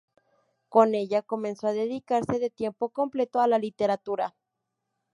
Con 0.67 0.95
ella, 0.95 1.21
comenzó 1.21 1.67
a 1.67 1.73
dedicarse 1.73 2.39
de 2.39 2.49
tiempo 2.49 2.89
completo 2.89 3.39
a 3.39 3.45
la 3.47 3.59
literatura. 3.59 4.33